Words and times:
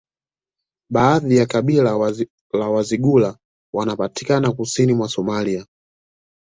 Baadhi 0.89 1.37
ya 1.37 1.45
kabila 1.45 2.13
la 2.53 2.69
Wazigula 2.69 3.37
wanapatikana 3.73 4.51
kusini 4.51 4.93
mwa 4.93 5.07
Somalia 5.09 5.65